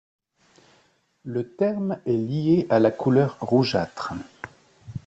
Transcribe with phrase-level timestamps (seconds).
[1.25, 4.13] Le terme est lié à la couleur rougeâtre.